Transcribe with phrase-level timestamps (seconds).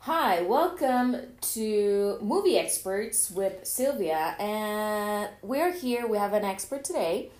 [0.00, 1.16] Hi, welcome
[1.54, 6.08] to Movie Experts with Sylvia, and we're here.
[6.08, 7.30] We have an expert today.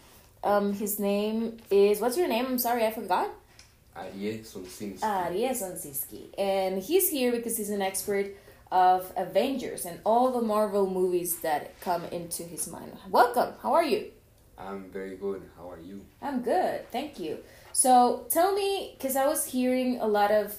[0.44, 2.46] Um, his name is what's your name?
[2.46, 3.30] I'm sorry, I forgot.
[4.44, 5.02] Sonsinski.
[5.02, 8.36] Ariel Sonsinski, and he's here because he's an expert
[8.70, 12.92] of Avengers and all the Marvel movies that come into his mind.
[13.10, 13.54] Welcome.
[13.62, 14.12] How are you?
[14.56, 15.42] I'm very good.
[15.56, 16.02] How are you?
[16.22, 17.38] I'm good, thank you.
[17.72, 20.54] So tell me, because I was hearing a lot of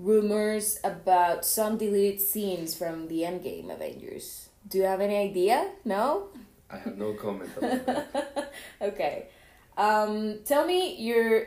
[0.00, 4.48] rumors about some deleted scenes from the Endgame Avengers.
[4.66, 5.72] Do you have any idea?
[5.84, 6.28] No?
[6.70, 8.52] I have no comment that.
[8.80, 9.28] okay.
[9.76, 11.46] Um, tell me your.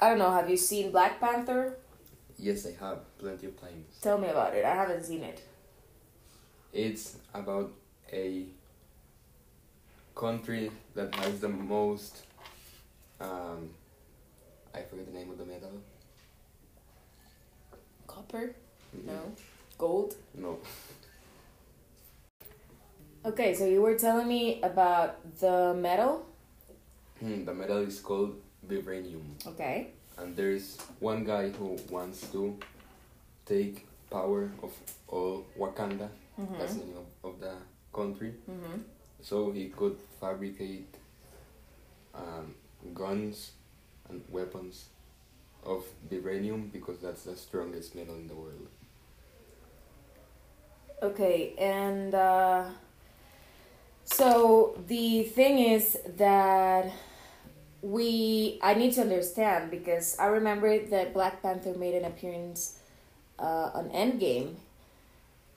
[0.00, 1.76] I don't know, have you seen Black Panther?
[2.38, 3.96] Yes, I have plenty of times.
[4.02, 4.64] Tell me about it.
[4.64, 5.42] I haven't seen it.
[6.72, 7.72] It's about
[8.12, 8.46] a
[10.14, 12.24] country that has the most.
[13.20, 13.70] Um,
[14.74, 15.70] I forget the name of the metal.
[18.34, 18.54] Copper?
[18.96, 19.06] Mhm.
[19.06, 19.32] No.
[19.78, 20.16] Gold?
[20.34, 20.58] No.
[23.24, 26.26] Okay, so you were telling me about the metal?
[27.20, 28.34] Hmm, the metal is called
[28.68, 29.92] vibranium, Okay.
[30.18, 32.58] and there's one guy who wants to
[33.46, 34.72] take power of
[35.08, 36.08] all Wakanda.
[36.38, 36.58] Mm-hmm.
[36.58, 37.54] the name of, of the
[37.92, 38.34] country.
[38.50, 38.82] Mm-hmm.
[39.22, 40.90] so he could fabricate
[42.12, 42.52] um,
[42.92, 43.52] guns
[44.10, 44.86] and weapons
[45.66, 48.68] of vibranium because that's the strongest metal in the world.
[51.02, 52.64] Okay, and uh,
[54.04, 56.90] so the thing is that
[57.82, 62.78] we I need to understand because I remember that Black Panther made an appearance
[63.38, 64.54] uh, on Endgame.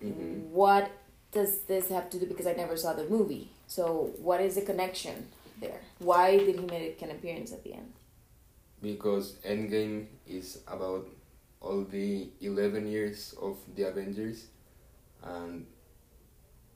[0.03, 0.49] Mhm.
[0.51, 0.91] What
[1.31, 2.25] does this have to do?
[2.25, 3.49] Because I never saw the movie.
[3.67, 5.27] So what is the connection
[5.59, 5.81] there?
[5.99, 7.93] Why did he make an appearance at the end?
[8.81, 11.07] Because Endgame is about
[11.61, 14.47] all the 11 years of the Avengers
[15.23, 15.65] and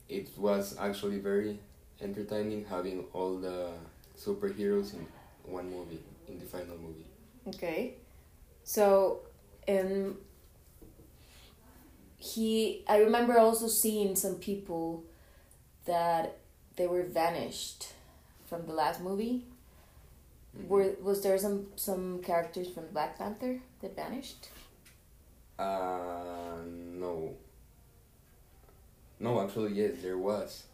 [0.08, 1.58] it was actually very
[2.00, 3.70] entertaining having all the
[4.18, 5.06] superheroes in
[5.44, 7.06] one movie, in the final movie.
[7.48, 7.94] Okay.
[8.64, 9.20] So,
[9.68, 10.16] um,
[12.18, 15.04] he, I remember also seeing some people
[15.86, 16.38] that
[16.76, 17.92] they were vanished
[18.46, 19.44] from the last movie.
[20.56, 20.68] Mhm.
[20.68, 24.48] Were was there some some characters from Black Panther that vanished?
[25.58, 27.34] Uh, no.
[29.20, 30.64] No, actually, yes, there was.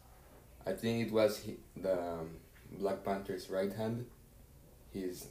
[0.65, 2.29] I think it was he, the um,
[2.71, 4.05] Black Panther's right hand,
[4.91, 5.27] his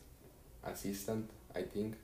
[0.65, 1.97] assistant, I think.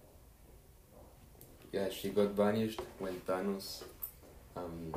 [1.72, 3.82] Yeah, she got vanished when Thanos.
[4.56, 4.94] Um,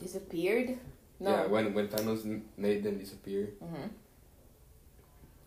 [0.00, 0.78] Disappeared?
[1.20, 1.30] No.
[1.30, 2.24] Yeah, when when Thanos
[2.56, 3.86] made them disappear, hmm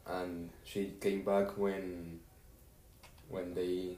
[0.08, 2.20] and she came back when
[3.30, 3.98] when they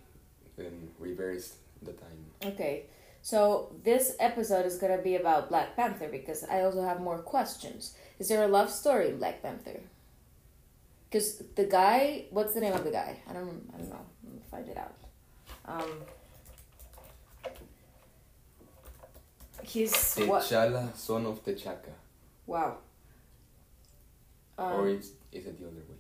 [0.60, 2.26] um, reversed the time.
[2.44, 2.86] Okay.
[3.22, 7.96] So this episode is gonna be about Black Panther because I also have more questions.
[8.20, 9.82] Is there a love story in Black Panther?
[11.10, 13.18] Because the guy, what's the name of the guy?
[13.30, 14.06] I don't, I don't know.
[14.24, 14.96] Let me find it out.
[15.66, 15.92] Um,
[19.64, 20.44] he's what?
[20.44, 21.94] T'Challa, son of T'Chaka.
[22.46, 22.78] Wow.
[24.58, 25.96] Um, or it's, is it the other way?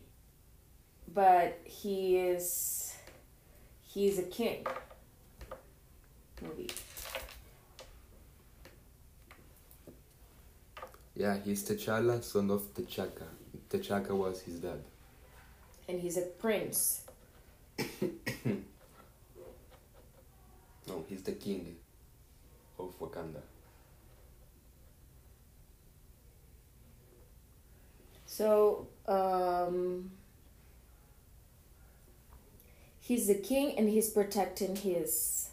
[1.14, 2.94] but he is,
[3.82, 4.66] he's a king.
[6.42, 6.70] Movie.
[11.16, 13.24] Yeah, he's T'Challa, son of T'Chaka.
[13.70, 14.84] T'Chaka was his dad.
[15.90, 17.02] And he's a prince.
[20.88, 21.76] No, he's the king
[22.80, 23.42] of Wakanda.
[28.38, 30.12] So, um,
[33.00, 35.50] he's the king and he's protecting his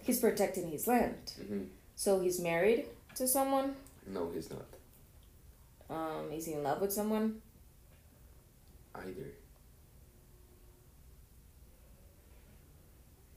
[0.00, 1.32] he's protecting his land.
[1.46, 2.86] hmm So he's married
[3.16, 3.76] to someone.
[4.06, 4.64] No, he's not
[5.90, 7.42] Um, is he in love with someone?
[8.94, 9.28] either.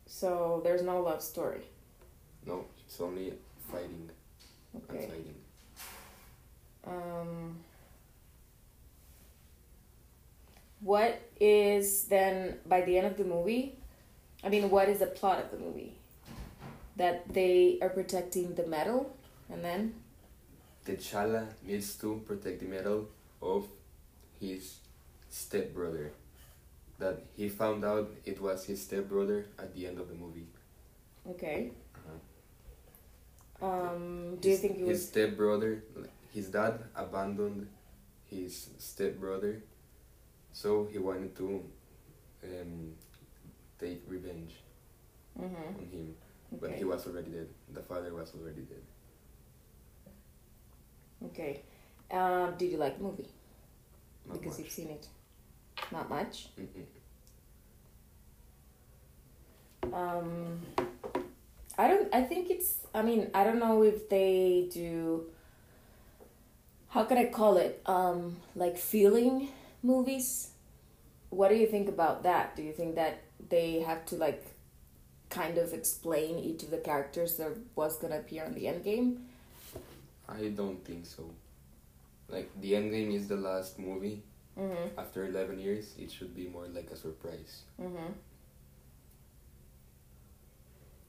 [0.05, 1.63] So there's no love story.
[2.45, 3.33] No, it's only
[3.71, 4.09] fighting
[4.73, 5.03] Okay.
[5.03, 5.35] and fighting.
[6.85, 7.57] Um,
[10.81, 13.77] what is then by the end of the movie?
[14.43, 15.95] I mean, what is the plot of the movie?
[16.95, 19.15] That they are protecting the metal,
[19.49, 19.93] and then
[20.85, 23.09] T'Challa needs to protect the metal
[23.41, 23.67] of
[24.39, 24.79] his
[25.29, 26.11] stepbrother.
[26.99, 30.47] That he found out it was his stepbrother at the end of the movie.
[31.29, 31.71] okay.
[31.95, 32.17] Uh-huh.
[33.61, 35.83] Um, do you think his stepbrother,
[36.33, 37.67] his dad abandoned
[38.25, 39.63] his stepbrother,
[40.61, 41.47] so he wanted to
[42.43, 42.93] um,
[43.79, 44.53] take revenge
[45.39, 45.77] Mm-hmm.
[45.79, 46.15] on him,
[46.59, 46.77] but Okay.
[46.79, 47.47] he was already dead.
[47.73, 48.81] The father was already dead.
[51.27, 51.61] Okay.
[52.11, 53.27] Um, did you like the movie?
[54.27, 54.59] Not because much.
[54.65, 55.07] you've seen it.
[55.91, 56.49] Not much.
[56.59, 56.85] Mm-mm.
[59.93, 60.61] Um,
[61.77, 62.13] I don't.
[62.13, 62.79] I think it's.
[62.93, 65.25] I mean, I don't know if they do.
[66.89, 67.81] How could I call it?
[67.85, 69.49] Um, like feeling
[69.83, 70.51] movies.
[71.29, 72.55] What do you think about that?
[72.55, 74.45] Do you think that they have to like,
[75.29, 79.25] kind of explain each of the characters that was gonna appear on the end game?
[80.29, 81.29] I don't think so.
[82.29, 84.23] Like the Endgame is the last movie.
[84.57, 84.99] Mm-hmm.
[84.99, 87.61] After eleven years, it should be more like a surprise.
[87.81, 88.13] Mm-hmm.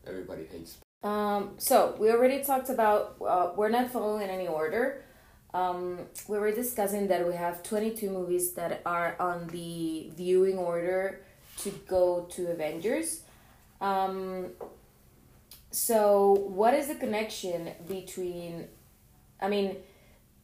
[0.06, 0.78] Everybody hates.
[1.02, 5.04] Um, so we already talked about uh, we're not following any order.
[5.54, 10.58] Um, we were discussing that we have twenty two movies that are on the viewing
[10.58, 11.20] order
[11.58, 13.22] to go to Avengers.
[13.80, 14.48] Um,
[15.70, 18.68] so what is the connection between?
[19.40, 19.76] I mean,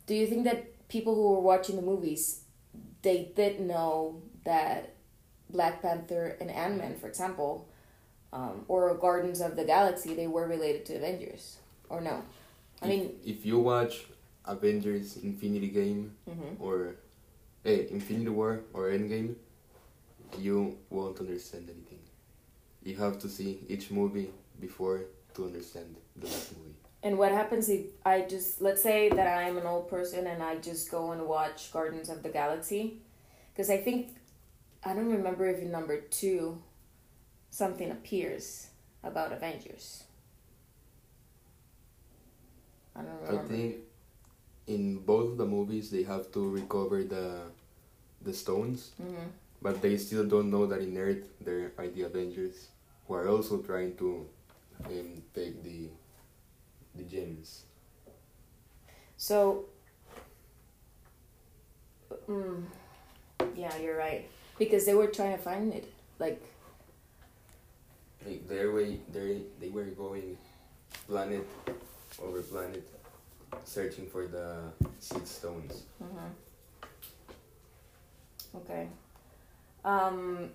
[0.06, 2.40] do you think that people who were watching the movies
[3.02, 4.94] they did know that
[5.50, 7.68] Black Panther and Ant Man, for example,
[8.32, 11.58] um, or Gardens of the Galaxy, they were related to Avengers,
[11.90, 12.22] or no?
[12.80, 14.06] I If- mean, if you watch
[14.46, 16.56] Avengers Infinity Game mhm.
[16.60, 16.96] or
[17.64, 19.34] eh, Infinity War or Endgame,
[20.38, 22.00] you won't understand anything.
[22.82, 24.30] You have to see each movie
[24.60, 26.74] before to understand the last movie.
[27.02, 30.42] and what happens if I just let's say that I am an old person and
[30.42, 32.98] I just go and watch Gardens of the Galaxy,
[33.52, 34.16] because I think
[34.84, 36.62] I don't remember if in number two
[37.50, 38.68] something appears
[39.02, 40.04] about Avengers.
[42.96, 43.48] I don't I remember.
[43.54, 43.76] think
[44.66, 47.40] in both of the movies they have to recover the
[48.22, 49.28] the stones, hmm
[49.62, 52.68] but they still don't know that in Earth there are the Avengers
[53.08, 54.26] who are also trying to
[54.86, 55.88] um, take the
[56.94, 57.64] the gems.
[59.16, 59.66] So,
[62.28, 62.62] mm,
[63.56, 64.28] yeah, you're right.
[64.58, 65.92] Because they were trying to find it.
[66.18, 66.40] Like,
[68.24, 70.36] Like their way, they they were going
[71.06, 71.46] planet
[72.22, 72.84] over planet,
[73.64, 74.56] searching for the
[74.98, 75.84] six stones.
[76.02, 76.30] mhm.
[78.56, 78.88] okay.
[79.84, 80.50] Um,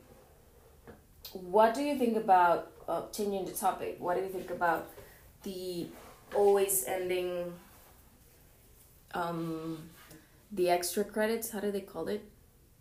[1.34, 4.88] what do you think about, uh, changing the topic, what do you think about
[5.44, 5.88] the
[6.34, 7.54] always ending,
[9.14, 9.90] um,
[10.52, 11.52] the extra credits?
[11.52, 12.24] How do they call it?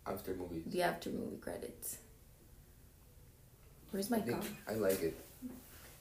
[0.07, 1.99] After movies, The after movie credits.
[3.91, 4.39] Where's my I?
[4.67, 5.15] I like it.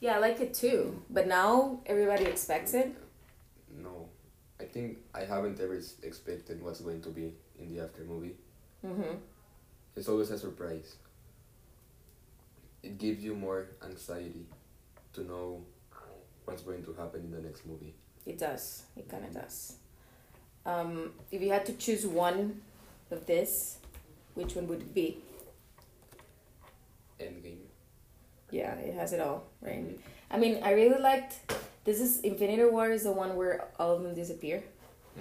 [0.01, 1.03] Yeah, I like it too.
[1.11, 2.95] But now everybody expects it.
[4.73, 8.37] Think I haven't ever expected what's going to be in the after movie.
[8.85, 9.17] Mm-hmm.
[9.97, 10.97] It's always a surprise.
[12.83, 14.47] It gives you more anxiety
[15.15, 15.63] to know
[16.45, 17.95] what's going to happen in the next movie.
[18.27, 18.83] It does.
[18.97, 19.77] It kind of does.
[20.67, 22.61] Um, if you had to choose one
[23.11, 23.79] of this,
[24.35, 25.19] which one would it be?
[27.19, 27.57] Endgame.
[28.51, 29.85] Yeah, it has it all, right?
[29.85, 29.99] Mhm.
[30.31, 31.53] I mean, I really liked.
[31.89, 34.63] This is Infinity War is the one where all of them disappear.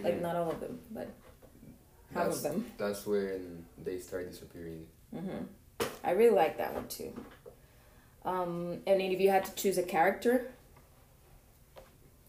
[0.04, 0.22] Like Mhm.
[0.22, 1.08] not all of them, but
[2.14, 2.72] half That's, of them.
[2.78, 4.86] that's when they start disappearing.
[5.12, 5.46] hmm
[6.04, 7.14] I really like that one too.
[8.26, 10.52] Um, and if you had to choose a character,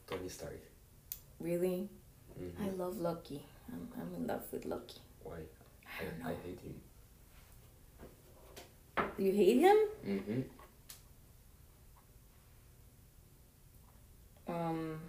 [0.06, 0.60] Tony Stark.
[1.40, 1.88] really,
[2.40, 2.60] Mhm.
[2.64, 3.42] I love Loki.
[3.72, 5.00] I'm, I'm in love with Loki.
[5.24, 5.40] Why?
[5.98, 6.80] I don't I, I hate him.
[9.16, 9.76] Do you hate him?
[10.06, 10.40] Mm-hmm.
[14.68, 15.00] Um,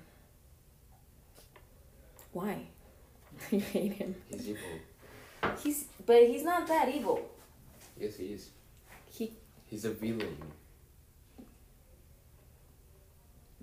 [2.31, 2.67] why?
[3.51, 4.15] you hate him?
[4.29, 4.63] He's evil.
[5.63, 7.29] He's but he's not that evil.
[7.99, 8.49] Yes, he is.
[9.11, 9.33] He
[9.65, 10.37] He's a villain.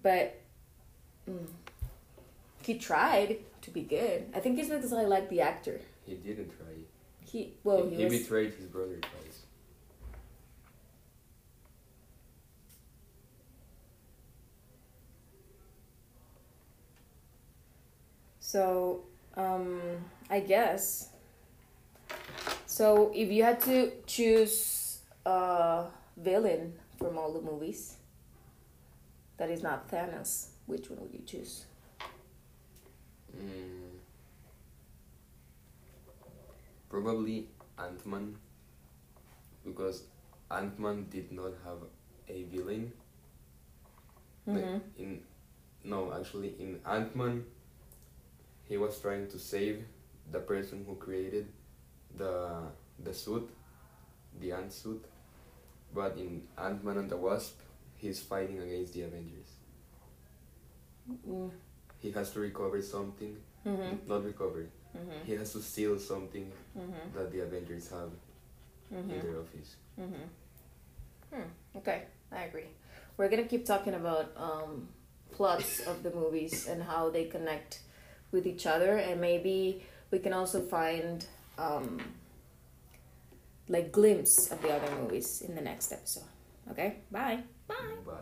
[0.02, 0.40] but
[1.28, 1.46] mm,
[2.62, 4.26] he tried to be good.
[4.32, 5.80] I think it's because I like the actor.
[6.04, 6.74] He didn't try.
[7.24, 9.35] He well he, he, he was betrayed his brother twice.
[18.46, 19.02] So
[19.36, 19.80] um
[20.30, 21.10] I guess.
[22.66, 25.86] So if you had to choose a
[26.16, 27.96] villain from all the movies
[29.36, 31.66] that is not Thanos, which one would you choose?
[33.36, 33.98] Mm.
[36.88, 37.48] Probably
[37.78, 38.36] Ant Man.
[39.64, 40.04] Because
[40.50, 41.82] Ant Man did not have
[42.28, 42.92] a villain.
[44.46, 44.80] Like, Mhm.
[44.98, 45.22] in
[45.82, 47.44] no, actually in Ant Man
[48.68, 49.84] he was trying to save
[50.32, 51.46] the person who created
[52.16, 52.62] the
[53.02, 53.48] the suit,
[54.40, 55.04] the ant suit.
[55.94, 57.56] but in Ant Man and the Wasp,
[57.96, 59.50] he's fighting against the Avengers.
[61.28, 61.50] Mm.
[62.00, 64.08] He has to recover something, Mm-hmm.
[64.08, 64.66] not recover.
[64.96, 65.24] Mm-hmm.
[65.24, 67.16] He has to steal something Mm-hmm.
[67.16, 68.10] that the Avengers have
[68.90, 69.20] in Mm-hmm.
[69.26, 69.76] their office.
[70.00, 70.26] Mm-hmm.
[71.34, 71.48] Hmm.
[71.78, 72.68] Okay, I agree.
[73.16, 74.88] We're gonna keep talking about um,
[75.32, 77.80] plots of the movies and how they connect
[78.36, 81.26] with each other, and maybe we can also find
[81.58, 81.98] um,
[83.68, 86.30] like glimpse of the other movies in the next episode.
[86.70, 87.42] Okay, bye.
[87.66, 87.74] Bye.
[88.04, 88.14] But